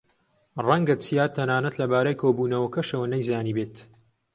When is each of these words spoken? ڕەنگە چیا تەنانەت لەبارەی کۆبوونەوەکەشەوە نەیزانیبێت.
ڕەنگە 0.67 0.95
چیا 1.03 1.25
تەنانەت 1.35 1.75
لەبارەی 1.81 2.19
کۆبوونەوەکەشەوە 2.21 3.05
نەیزانیبێت. 3.13 3.75